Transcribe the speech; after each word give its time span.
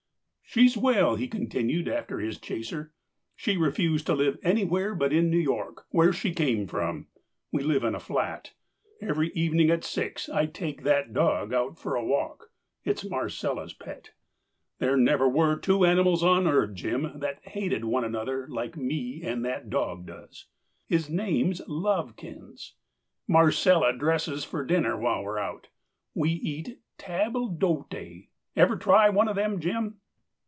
"She's 0.53 0.75
well," 0.75 1.15
he 1.15 1.29
continued, 1.29 1.87
after 1.87 2.19
his 2.19 2.37
chaser. 2.37 2.91
"She 3.37 3.55
refused 3.55 4.05
to 4.07 4.13
live 4.13 4.37
anywhere 4.43 4.93
but 4.93 5.13
in 5.13 5.31
New 5.31 5.37
York, 5.39 5.85
where 5.91 6.11
she 6.11 6.33
came 6.33 6.67
from. 6.67 7.07
We 7.53 7.63
live 7.63 7.85
in 7.85 7.95
a 7.95 8.01
flat. 8.01 8.51
Every 8.99 9.29
evening 9.29 9.69
at 9.71 9.85
six 9.85 10.27
I 10.27 10.47
take 10.47 10.83
that 10.83 11.13
dog 11.13 11.53
out 11.53 11.77
for 11.79 11.95
a 11.95 12.03
walk. 12.03 12.51
It's 12.83 13.09
Marcella's 13.09 13.71
pet. 13.71 14.11
There 14.79 14.97
never 14.97 15.25
were 15.29 15.55
two 15.57 15.85
animals 15.85 16.21
on 16.21 16.45
earth, 16.45 16.73
Jim, 16.73 17.17
that 17.21 17.39
hated 17.47 17.85
one 17.85 18.03
another 18.03 18.45
like 18.49 18.75
me 18.75 19.23
and 19.23 19.45
that 19.45 19.69
dog 19.69 20.07
does. 20.07 20.47
His 20.85 21.09
name's 21.09 21.61
Lovekins. 21.65 22.73
Marcella 23.25 23.93
dresses 23.93 24.43
for 24.43 24.65
dinner 24.65 24.97
while 24.97 25.23
we're 25.23 25.39
out. 25.39 25.69
We 26.13 26.31
eat 26.31 26.81
tabble 26.97 27.47
dote. 27.57 27.95
Ever 28.57 28.75
try 28.75 29.07
one 29.07 29.29
of 29.29 29.37
them, 29.37 29.61
Jim?" 29.61 29.99